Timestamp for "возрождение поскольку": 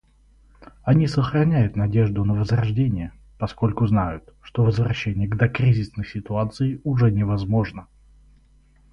2.33-3.85